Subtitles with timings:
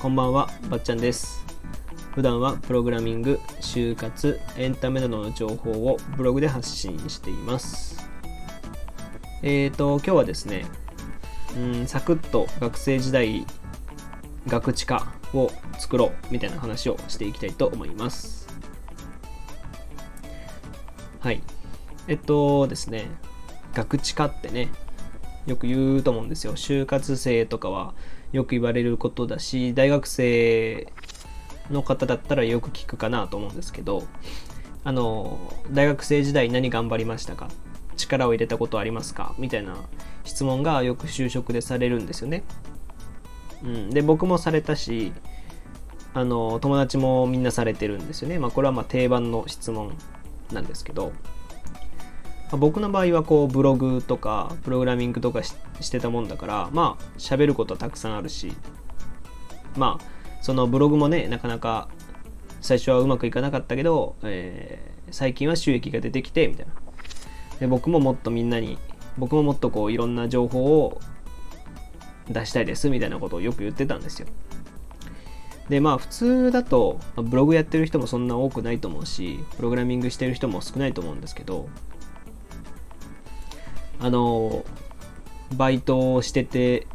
[0.00, 1.44] こんばんは、ばっちゃんです。
[2.14, 8.08] 普段はプログラミング、就活、エンタメなどの情報をブログで発信しています。
[9.42, 10.66] えーと、今日はですね、
[11.56, 13.46] うん、サクッと学生時代、
[14.46, 18.46] 学知化を作ろうみたいな話をしていきたいと思います。
[21.20, 21.42] はい。
[22.06, 23.10] えっとですね、
[23.72, 24.68] 学知化ってね、
[25.46, 26.56] よく言うと思うんですよ。
[26.56, 27.94] 就活生とかは
[28.32, 30.92] よく言われることだし、大学生
[31.70, 34.04] の方だったらよく聞くかなと思うんですけど、
[34.84, 35.38] あの、
[35.70, 37.48] 大学生時代何頑張りましたか？
[37.96, 39.34] 力を入れたことありますか？
[39.38, 39.76] みたいな
[40.24, 42.42] 質問がよく就職でされるんですよね。
[43.62, 45.12] うん、で、僕もされたし、
[46.12, 48.38] あの、友達もみんなされてるんですよね。
[48.38, 49.96] まあ、これはま定番の質問
[50.52, 51.12] なんですけど、
[52.56, 58.52] 僕の場合はこうブログとかプログラミングとかしてたもんだからまあ喋ることたくさんあるし
[59.76, 61.88] まあそのブログもねなかなか
[62.60, 66.72] 最初はうまくいかなかったけど、えー最近は収益が出てきてみたいな。
[67.60, 68.78] で僕ももっとみんなに
[69.16, 71.00] 僕ももっとこういろんな情報を
[72.28, 74.26] 出したいですみたいなことをよく言ってたんですよ。
[75.68, 81.68] でまあ普通だとブログやってる人もそんな多くないと思うしプログラミングしてる人も少ないと思うんですけど
[84.04, 84.66] あの
[85.56, 86.86] バイトをしてて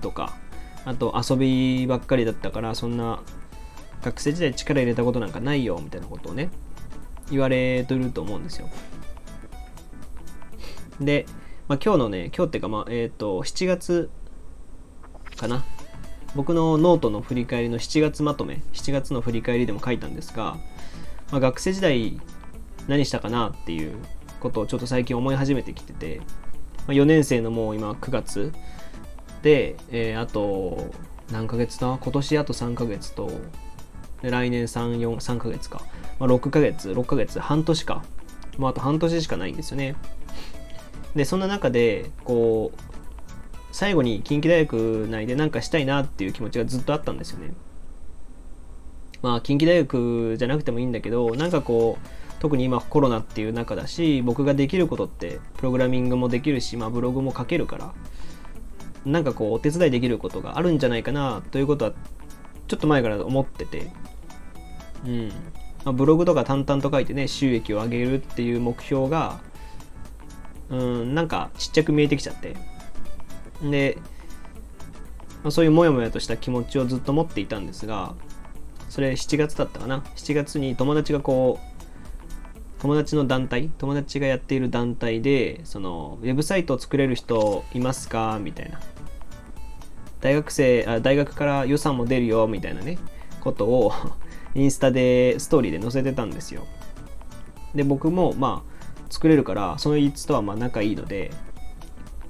[0.00, 0.36] とか
[0.84, 3.20] あと遊びばっかりだったからそんな
[4.00, 6.50] 学生時代力入れたことなんかないよみたいなことをね
[7.32, 8.68] 言われてると思うんですよ。
[11.00, 11.26] で、
[11.66, 14.08] まあ、今日のね今日っていうかまあえっ、と7月
[15.36, 15.64] かな。
[16.36, 20.58] 僕のノートの振り返りの7月まとめ7月の振り返りでも書いたんですが、
[21.32, 22.20] まあ、学生時代
[22.86, 23.96] 何したかなっていう
[24.40, 26.20] ことをちょっと最近思い始めてきてて、
[26.88, 28.52] ま、4年生のもう今9月
[29.42, 30.92] で、えーあと
[31.30, 31.96] 何ヶ月だ？
[32.02, 33.30] 今年あと3ヶ月と
[34.20, 35.80] 来年343ヶ月か、
[36.18, 38.02] まあ、6ヶ月6ヶ月半年か、
[38.58, 39.94] まあ、あと半年しかないんですよね。
[41.14, 42.80] でそんな中でこう
[43.72, 47.52] 最後に近畿大学内で何かしたいなっていう気持ちがずっとあったんですよね。
[49.22, 52.08] まあ近畿大学じゃなくてもいいんだけどなんかこう
[52.40, 57.94] 特に今コロナっていう中だし僕ができることってプログラミングもできるし、まあ、ブログも書けるから
[59.04, 61.92] なんかこうお手伝いできることがあるんじゃないかなということは
[62.66, 63.90] ちょっと前から思ってて。
[65.06, 69.40] うん、まあ、ブログとか淡々と書いてね収益を上げるっていう目標が
[70.68, 72.54] うんなんかちっちゃく見えてきちゃって。
[73.62, 73.98] で、
[75.42, 78.14] まあそういうモヤモヤとした気持ちをずっと持っていたんですが
[78.88, 80.00] それ7月だったかな。
[80.16, 81.69] 7月に友達がこう
[82.80, 88.38] 友達の団体友達がやっている団体でそのウェブサイトを作れる人いますか？
[88.42, 88.80] みたいな。
[90.20, 92.98] 大学生あ大学から予算も出るよみたいなね
[93.40, 93.92] ことを
[94.54, 96.66] インスタでストーリーで載せてたんですよ。
[97.74, 101.30] で僕もまあ作れるからそのいつとはまあ仲いいので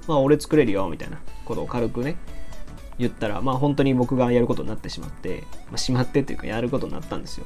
[0.07, 2.15] まあ俺作れるよみたいなことを軽くね
[2.97, 7.45] 言ったらまあ本当に僕がやることになってしまって、まあ、しまってっていうかやることになったんですよ。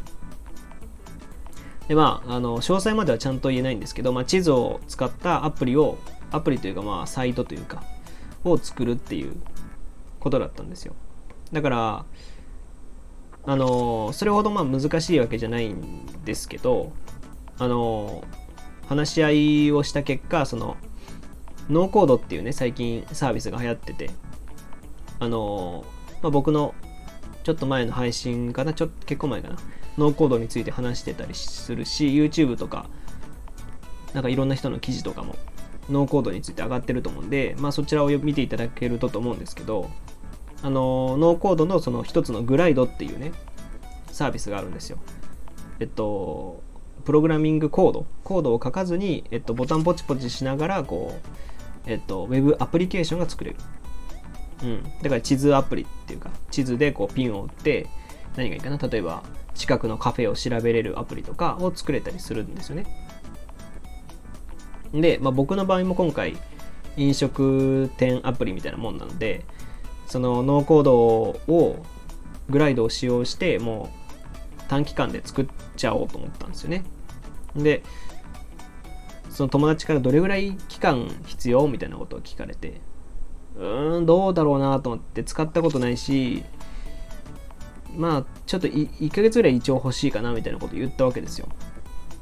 [1.88, 5.98] でまああの詳細まではちゃんと言えないんですけど、まあ、地図を使ったアプリを
[6.32, 7.84] アプリというかまあサイトというか
[8.44, 9.36] を作るっていう
[10.20, 10.94] ことだったんですよ。
[11.52, 12.06] だから
[13.48, 16.92] あのそれほどまあ難しいわけじゃないんですけど
[17.60, 18.24] あの
[18.88, 20.78] 話し合いをした結果その
[21.70, 24.10] ノーコードっていうね最近サービスが流行ってて
[25.20, 25.86] あの
[26.22, 26.74] まあ、僕の
[27.44, 29.58] ちょっと前の配信かなちょっと結構前かな
[29.98, 32.88] ノーコードについて話してたりするし YouTube とか
[34.14, 35.36] なんかいろんな人の記事とかも
[35.90, 39.90] ノーコードについて上がってると思うんで、まあ、そちらを見ていただけるとと思うんですけど
[40.64, 43.32] あのノーコードのその一つのグライドっていうね
[44.12, 44.98] サービスがあるんですよ。
[45.80, 46.64] えっと
[47.04, 48.08] プログラミングコード。
[48.24, 51.30] コードを書かずに、えっと、ボタンポチポチしながらこう、
[51.86, 53.58] えっと、ウェブアプリケーションが作れる。
[54.64, 57.88] うん、だから地図アプリっていうか地図でこうピンを打って
[58.36, 58.78] 何がいいかな。
[58.78, 59.22] 例えば
[59.56, 62.86] 近くのカフェを調べれるアプリとかを作れたりするんですよね。
[64.94, 66.38] で、まあ、僕の場合も今回
[66.98, 69.44] 飲食店アプリみたいなもんなので
[70.08, 71.86] そのノーコードを
[72.50, 73.90] グライドを使用しても
[74.60, 76.84] う短期間で作っちゃおうと思ったんですよね。
[77.56, 77.84] で
[79.30, 82.80] その友達からどれぐらい期間必要みたいなことを聞かれて
[83.58, 86.44] うーん、どうだろうなと思って使ったことないし、
[87.98, 91.48] まあ、ちょっと1ヶ月ぐらい一応欲しいかなみたいなこと言ったわけですよ。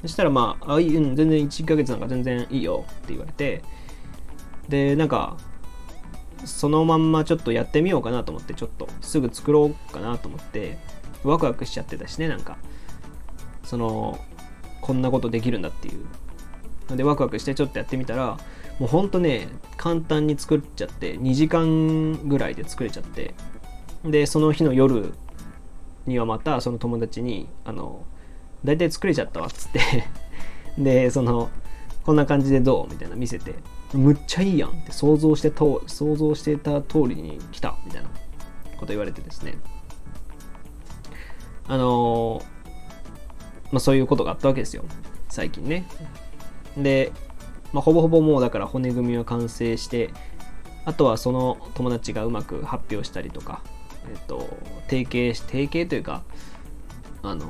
[0.01, 3.63] そしたらまあ、あいいうん、全然1ヶ月なんか全然いいよって言われて、
[4.67, 5.37] で、なんか、
[6.45, 10.77] そのまんまちょっとやってみようかなと思ってちょっとすぐ作ろうかなと思って
[11.23, 12.57] ワクワクしちゃってたしねなんか
[13.63, 14.19] その
[14.81, 16.05] こんなことできるんだっていう
[16.89, 18.37] のでワクワクしてちょっとやってみたら
[18.79, 19.47] もうほんとね
[19.77, 23.33] 簡単に作っちゃって2時間ぐらいで作れちゃって
[24.03, 25.13] でその日の夜
[26.05, 28.03] にはまたその友達にあの
[28.63, 29.79] 大体作れちゃったわっつって。
[30.77, 31.49] でその
[32.03, 33.53] こんな感じでどうみたいな見せて
[33.93, 38.09] むっちゃいいやんって想像してた想像してた通りに来たみたいな
[38.77, 39.55] こと言われてですね。
[41.67, 42.41] あの、
[43.71, 44.83] まあそういうことがあったわけですよ。
[45.29, 45.87] 最近ね。
[46.75, 47.11] で、
[47.71, 50.09] まあ、ほぼほぼもうだから骨組みは完成して
[50.85, 53.61] あとはその友達がうまく発表したりとか、
[54.09, 54.57] えっと、
[54.87, 56.23] 提携し提携というか
[57.21, 57.45] あの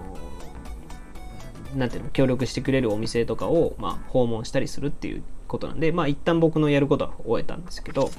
[1.76, 8.12] なんていうの協力してくれるお店とかを、まあ、訪問したりするっていうことなんでまあ一旦僕のやることは終えたんですけど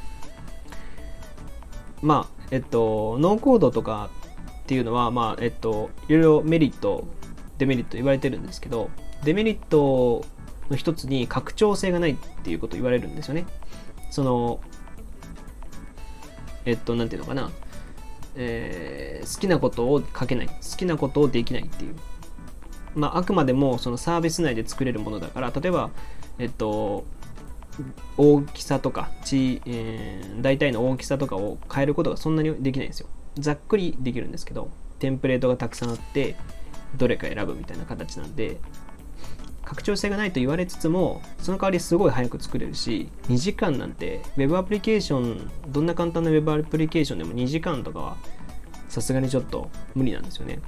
[2.03, 4.11] まあえっとノーコードとか
[4.63, 7.07] っていうのはまあえっといろいろメリット
[7.59, 8.91] デメリット言われてるんですけど
[9.25, 10.25] デメリット
[10.71, 13.47] の一つに拡張性がないっていうこと言われるんですよね。
[14.11, 14.61] その
[16.65, 17.51] えっとなんていうのかな。
[18.37, 21.95] えー、好きなことを書けない好きなことをできないっていう。
[22.95, 25.91] まあ、あくまでもそのサービス内で作れるものだから例えば、
[26.39, 27.05] えっと、
[28.17, 33.09] 大きさとかち、えー、大体の大きさとかを変えることがそんなにできないんですよ。
[33.37, 34.71] ざっくりできるんですけど
[35.01, 36.37] テンプレートがたくさんあって
[36.97, 38.59] どれか選ぶみたいな形なんで
[39.65, 48.17] 拡張性がないと言われつつもその代わりすごい早く作れるし2時間なんて Web アプリケーションどんな簡単な Web アプリケーションでも2時間とかは
[48.89, 50.61] さすがにちょっと無理なんですよね。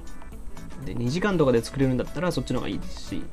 [0.85, 3.23] で2時間とかで作れるんだったらそっちの方がいいですし。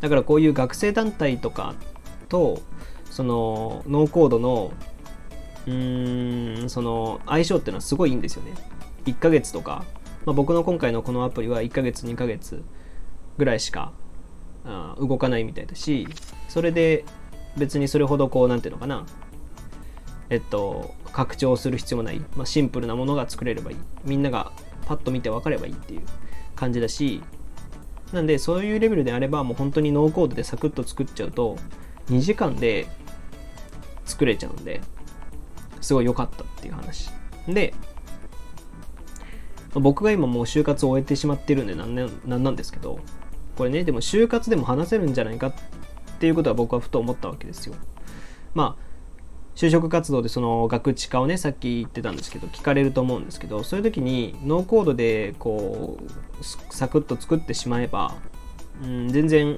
[0.00, 1.74] だからこういう学生団体とか
[2.28, 2.60] と
[3.10, 4.72] そのノーコードの
[5.66, 8.52] うーんその相性っていうのはすごいいいんですよね。
[9.06, 9.84] 1ヶ月とか、
[10.24, 12.62] まあ、僕の今回のこのアプリは1ヶ月2ヶ月
[13.38, 13.92] ぐらいしか
[14.64, 16.08] あ動かないみたいだし
[16.48, 17.04] それで
[17.56, 19.06] 別にそれほどこう何ていうのかな。
[20.28, 23.76] えっと拡張する必要もない、まあ、シンプルなものが作れればいい。
[24.04, 24.52] みんなが
[24.86, 26.02] パッと見て分かればいいっていう
[26.54, 27.22] 感じだし
[28.12, 31.56] なんでそういうレベルであればもう本当にノーコードでサクッと作っちゃうと
[32.08, 32.86] 2時間で
[34.04, 34.80] 作れちゃうんで
[35.80, 37.10] すごい良かったっていう話。
[37.48, 37.74] で
[39.74, 42.98] 僕が今もう就活を終えてしまってるんでなんななんですけど
[43.56, 45.54] これねでも就活でも話せるんじゃないかっ
[46.18, 47.74] ていうことは僕はふと思ったわけですよ。
[48.54, 48.86] まあ
[49.56, 55.98] 就職活動でその学知化をねさっき言ってたんですけど聞かれると思うんですけどそういう時にノーコードでこ
[56.40, 56.44] う
[56.74, 58.14] サクッと作ってしまえば、
[58.84, 59.56] うん、全然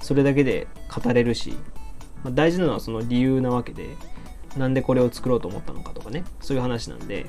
[0.00, 1.54] それだけで語れるし、
[2.24, 3.94] まあ、大事なのはその理由なわけで
[4.56, 7.26] なんでこれを作ろうと思ったのかとかねそういう話なんで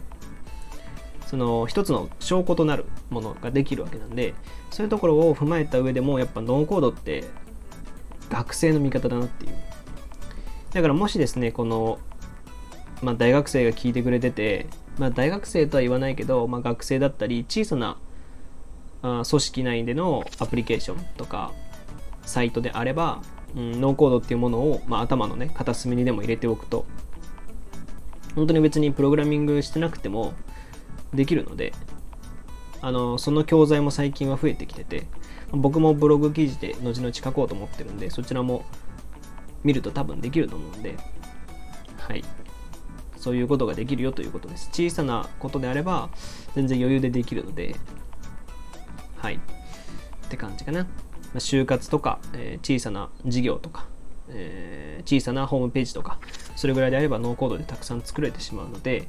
[1.30, 4.34] その一つの証拠となるものができるわけなんで
[4.72, 7.24] そういうところを踏まえた上でもやっぱノーコードって
[8.32, 9.52] 学生の味方だなっていう。
[10.74, 12.00] だからもしですね、この、
[13.04, 14.68] まあ、大学生が聞いてくれてて、
[14.98, 17.98] まあ、大学生とは言わないけど、まあ、学生だったり、小さな
[19.02, 21.52] あ組織内でのアプリケーションとか、
[22.24, 23.22] サイトであれば、
[23.56, 26.86] うん、ノーコードっていうものを、まあ、頭のね、片隅にでも入れておくと、
[28.36, 30.34] 本当に別にプログラミングしてなくても
[31.14, 31.74] できるので、
[32.82, 35.08] あの、その教材も最近は増えてきてて、
[35.52, 38.66] 僕もブログ記事で後々書こうと思ってるんで、そちらも
[39.64, 40.98] 見ると多分できると思うんで、
[41.98, 42.24] はい。
[43.18, 44.70] そういうことができるよということです。
[44.72, 46.10] 小さなことであれば、
[46.56, 47.76] 全然余裕でできるので、
[49.18, 49.36] はい。
[49.36, 49.40] っ
[50.30, 50.88] て感じかな。
[51.34, 53.88] ま、就活とか、えー、小さな事業とか、
[54.30, 56.20] えー、小さなホームページとか、
[56.56, 59.08] それぐらいであればノーコードでたくさん作れてしまうので、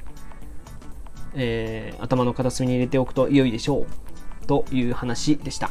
[1.35, 4.47] えー、頭の片隅に入れておくと良いでしょう。
[4.47, 5.69] という話でした。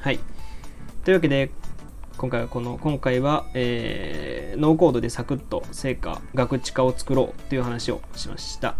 [0.00, 0.18] はい。
[1.04, 1.50] というわけで、
[2.18, 8.74] 今回はこの今回は、えー、ノーコードでサクッと成果学知化を作ろうという話をしました、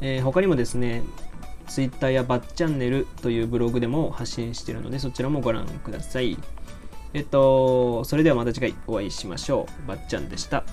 [0.00, 1.02] えー、他にもですね
[1.66, 6.38] Twitter やバッチャンネルというブログでも発信しているのでそちらもご覧ください。
[7.12, 9.86] えっとそれではまた次回お会いしましょう。
[9.86, 10.64] ばっちゃんでした。